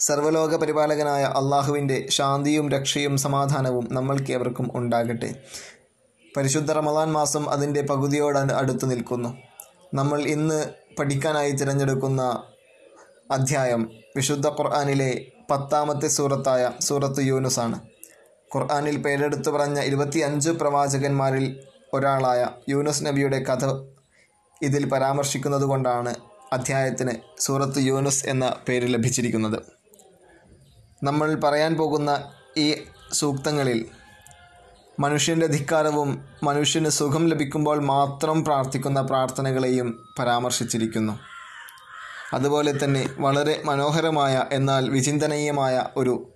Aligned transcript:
സർവലോക 0.00 0.56
പരിപാലകനായ 0.56 1.22
അള്ളാഹുവിന്റെ 1.22 2.06
ശാന്തിയും 2.10 2.70
രക്ഷയും 2.70 3.16
സമാധാനവും 3.16 3.88
നമ്മൾക്കേവർക്കും 3.92 4.70
ഉണ്ടാകട്ടെ. 4.74 5.30
പരിശുദ്ധ 6.36 6.72
റമദാൻ 6.72 7.12
മാസം 7.12 7.50
അതിന്റെ 7.50 7.82
പകുതിയോട് 7.82 8.52
അടുത്തു 8.52 8.86
നിൽക്കുന്നു. 8.86 9.36
നമ്മൾ 9.94 10.20
ഇന്ന് 10.20 10.66
പഠിക്കാനായി 10.98 11.50
തിരഞ്ഞെടുക്കുന്ന 11.50 12.22
അധ്യായം 13.30 13.90
വിശുദ്ധ 14.16 14.48
ഖുർആാനിലെ 14.48 15.24
പത്താമത്തെ 15.50 16.08
സൂറത്തായ 16.08 16.72
സൂറത്ത് 16.80 17.20
യൂനുസാണ്. 17.20 17.80
ഖുർആാനിൽ 18.54 19.02
പേരെടുത്തു 19.02 19.50
പറഞ്ഞ 19.50 19.80
ഇരുപത്തിയഞ്ച് 19.80 20.50
പ്രവാചകന്മാരിൽ 20.50 21.60
ഒരാളായ 21.94 22.48
യൂനുസ് 22.68 23.06
നബിയുടെ 23.06 23.38
കഥ 23.38 23.64
ഇതിൽ 24.62 24.88
പരാമർശിക്കുന്നത് 24.90 25.62
കൊണ്ടാണ് 25.62 26.14
അധ്യായത്തിന് 26.52 27.12
സൂറത്ത് 27.40 27.78
യൂനുസ് 27.78 28.26
എന്ന 28.26 28.56
പേര് 28.68 28.94
ലഭിച്ചിരിക്കുന്നത്. 28.94 29.77
നമ്മൾ 31.02 31.34
പറയാൻ 31.34 31.74
പോകുന്ന 31.74 32.32
ഈ 32.56 32.84
സൂക്തങ്ങളിൽ 33.12 33.86
മനുഷ്യന്റെ 35.00 35.46
ധിക്കാരവും 35.46 36.24
മനുഷ്യന് 36.42 36.88
സുഖം 36.88 37.26
ലഭിക്കുമ്പോൾ 37.26 37.82
മാത്രം 37.82 38.44
പ്രാർത്ഥിക്കുന്ന 38.44 39.00
പ്രാർത്ഥനകളെയും 39.00 40.04
പരാമർശിച്ചിരിക്കുന്നു. 40.18 41.18
അതുപോലെ 42.32 42.84
തന്നെ 42.84 43.10
വളരെ 43.18 43.62
മനോഹരമായ 43.64 44.44
എന്നാൽ 44.52 44.90
വിചിന്തനീയമായ 44.90 45.84
ഒരു 45.96 46.32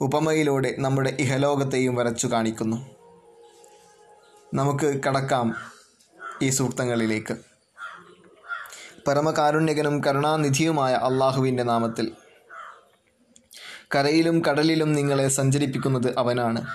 ഉപമയിലൂടെ 0.00 0.74
നമ്മുടെ 0.78 1.16
ഇഹലോകത്തെയും 1.20 1.94
വരച്ചു 1.94 2.26
കാണിക്കുന്നു. 2.26 2.76
നമുക്ക് 4.54 5.00
കടക്കാം 5.08 5.54
ഈ 6.42 6.50
സൂക്തങ്ങളിലേക്ക്. 6.50 7.36
പരമകാരുണ്യകനും 9.08 10.04
കരുണാനിധിയുമായ 10.04 10.94
അള്ളാഹുവിന്റെ 10.94 11.62
നാമത്തിൽ 11.62 12.12
കരയിലും 13.94 14.42
കടലിലും 14.50 14.92
നിങ്ങളെ 14.92 15.28
സഞ്ചരിപ്പിക്കുന്നത് 15.28 16.14
അവനാണ്. 16.18 16.66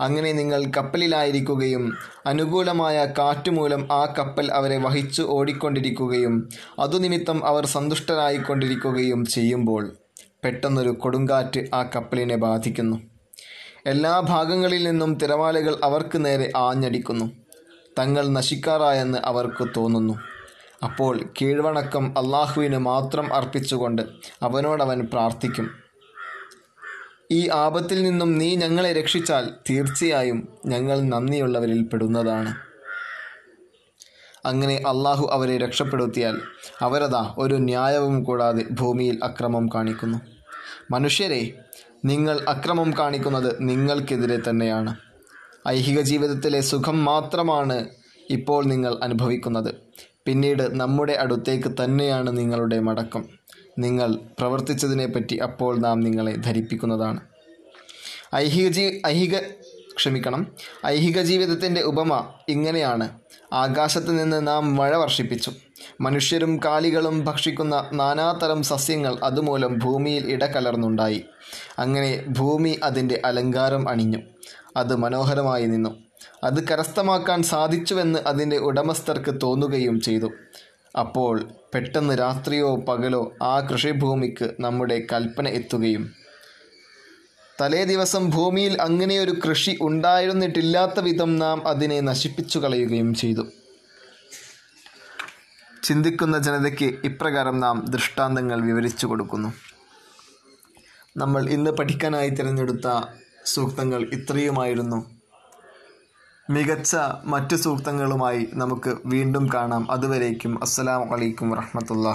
അങ്ങനെ 0.00 0.32
നിങ്ങൾ 0.32 0.64
കപ്പലിലായിരിക്കുകയും 0.76 1.92
അനുകൂലമായ 2.26 3.04
കാറ്റുമൂലം 3.18 3.92
ആ 3.92 4.14
കപ്പൽ 4.18 4.52
അവരെ 4.52 4.78
വഹിച്ചു 4.78 5.22
ഓടിക്കൊണ്ടിരിക്കുകയും 5.22 6.48
അതുനിമിത്തം 6.78 7.46
അവർ 7.46 7.66
സന്തുഷ്ടരായിക്കൊണ്ടിരിക്കുകയും 7.66 9.24
ചെയ്യുമ്പോൾ 9.24 9.96
പെട്ടെന്നൊരു 10.44 10.90
കൊടുങ്കാറ്റ് 10.90 11.60
ആ 11.74 11.82
കപ്പലിനെ 11.82 12.36
ബാധിക്കുന്നു. 12.36 13.00
എല്ലാ 13.86 14.20
ഭാഗങ്ങളിൽ 14.20 14.82
നിന്നും 14.82 15.14
തിരമാലകൾ 15.14 15.76
അവർക്ക് 15.84 16.24
നേരെ 16.24 16.52
ആഞ്ഞടിക്കുന്നു. 16.56 17.30
തങ്ങൾ 17.98 18.28
നശിക്കാറായെന്ന് 18.28 19.18
അവർക്ക് 19.24 19.68
തോന്നുന്നു. 19.76 20.14
അപ്പോൾ 20.84 21.20
കീഴ്വണക്കം 21.40 22.18
അള്ളാഹുവിന് 22.18 22.78
മാത്രം 22.78 23.34
അർപ്പിച്ചുകൊണ്ട് 23.34 24.02
അവനോടവൻ 24.42 25.00
പ്രാർത്ഥിക്കും. 25.12 25.89
ഈ 27.32 27.48
ആപത്തിൽ 27.48 28.02
നിന്നും 28.02 28.38
നീ 28.38 28.56
ഞങ്ങളെ 28.56 28.92
രക്ഷിച്ചാൽ 28.92 29.50
തീർച്ചയായും 29.70 30.48
ഞങ്ങൾ 30.66 31.00
നന്ദിയുള്ളവരിൽ 31.00 31.82
പെടുന്നതാണ്. 31.82 32.54
അങ്ങനെ 34.46 34.76
അള്ളാഹു 34.76 35.28
അവരെ 35.32 35.58
രക്ഷപ്പെടുത്തിയാൽ 35.58 36.40
അവരതാ 36.80 37.34
ഒരു 37.38 37.54
ന്യായവും 37.54 38.24
കൂടാതെ 38.24 38.64
ഭൂമിയിൽ 38.70 39.20
അക്രമം 39.22 39.68
കാണിക്കുന്നു. 39.74 40.18
മനുഷ്യരെ 40.90 41.52
നിങ്ങൾ 42.04 42.40
അക്രമം 42.48 42.92
കാണിക്കുന്നത് 42.98 43.56
നിങ്ങൾക്കെതിരെ 43.60 44.38
തന്നെയാണ്. 44.48 44.96
ഐഹിക 45.68 46.00
ജീവിതത്തിലെ 46.00 46.60
സുഖം 46.60 47.04
മാത്രമാണ് 47.04 47.88
ഇപ്പോൾ 48.30 48.64
നിങ്ങൾ 48.64 48.98
അനുഭവിക്കുന്നത്. 49.02 49.74
പിന്നീട് 50.26 50.80
നമ്മുടെ 50.80 51.12
അടുത്തേക്ക് 51.12 51.68
തന്നെയാണ് 51.84 52.38
നിങ്ങളുടെ 52.38 52.78
മടക്കം. 52.78 53.24
നിങ്ങൾ 53.78 54.14
പ്രവർത്തിച്ചതിനെപ്പറ്റി 54.38 55.36
അപ്പോൾ 55.36 55.78
നാം 55.78 56.00
നിങ്ങളെ 56.00 56.36
ധരിപ്പിക്കുന്നതാണ്. 56.36 57.20
ഐഹിക 58.34 58.68
ജീ 58.68 59.00
ഐഹിക 59.06 59.38
ക്ഷമിക്കണം. 59.96 60.46
ഐഹിക 60.86 61.20
ജീവിതത്തിന്റെ 61.20 61.80
ഉപമ 61.80 62.32
ഇങ്ങനെയാണ്. 62.48 63.08
ആകാശത്ത് 63.52 64.18
നിന്ന് 64.18 64.46
നാം 64.46 64.76
മഴ 64.76 64.96
വർഷിപ്പിച്ചു. 64.96 65.52
മനുഷ്യരും 66.00 66.60
കാലികളും 66.64 67.24
ഭക്ഷിക്കുന്ന 67.24 67.90
നാനാതരം 67.92 68.62
സസ്യങ്ങൾ 68.62 69.16
അതുമൂലം 69.22 69.78
ഭൂമിയിൽ 69.78 70.30
ഇടകലർന്നുണ്ടായി. 70.30 71.24
അങ്ങനെ 71.78 72.24
ഭൂമി 72.28 72.80
അതിന്റെ 72.82 73.22
അലങ്കാരം 73.24 73.88
അണിഞ്ഞു. 73.88 74.18
അത് 74.76 74.96
മനോഹരമായി 74.96 75.66
നിന്നു. 75.66 76.09
അത് 76.44 76.68
കരസ്ഥമാക്കാൻ 76.68 77.42
സാധിച്ചുവെന്ന് 77.42 78.18
അതിന്റെ 78.18 78.56
ഉടമസ്ഥർക്ക് 78.56 79.40
തോന്നുകയും 79.42 80.00
ചെയ്തു. 80.00 80.30
അപ്പോൾ 80.98 81.48
പെട്ടെന്ന് 81.74 82.18
രാത്രിയോ 82.18 82.76
പകലോ 82.76 83.32
ആ 83.42 83.60
കൃഷിഭൂമിക്ക് 83.60 84.50
നമ്മുടെ 84.60 85.06
കൽപ്പന 85.12 85.48
എത്തുകയും. 85.48 86.12
തലേ 87.60 87.84
ദിവസം 87.84 88.30
ഭൂമിയിൽ 88.30 88.82
അങ്ങനെയൊരു 88.82 89.30
കൃഷി 89.30 89.78
ഉണ്ടായിരുന്നിട്ടില്ലാത്ത 89.80 91.00
വിധം 91.00 91.38
നാം 91.38 91.68
അതിനെ 91.68 92.00
നശിപ്പിച്ചു 92.00 92.58
കളയുകയും 92.58 93.14
ചെയ്തു. 93.14 93.46
ചിന്തിക്കുന്ന 95.82 96.38
ജനതയ്ക്ക് 96.38 96.98
ഇപ്രകാരം 97.04 97.60
നാം 97.60 97.84
ദൃഷ്ടാന്തങ്ങൾ 97.88 98.60
വിവരിച്ചു 98.60 99.06
കൊടുക്കുന്നു. 99.06 99.52
നമ്മൾ 101.16 101.48
ഇന്ന് 101.48 101.70
പഠിക്കാനായി 101.70 102.30
തിരഞ്ഞെടുത്ത 102.30 103.00
സൂക്തങ്ങൾ 103.44 104.02
ഇത്രയുമായിരുന്നു. 104.02 105.19
മികച്ച 106.50 106.96
മറ്റു 107.24 107.56
സൂക്തങ്ങളുമായി 107.56 108.48
നമുക്ക് 108.54 108.96
വീണ്ടും 109.06 109.50
കാണാം. 109.54 109.90
അതുവരേക്കും 109.90 110.62
അസ്സലാമു 110.62 111.14
അലൈക്കും 111.14 111.50
വറഹമത്തുള്ള 111.50 112.14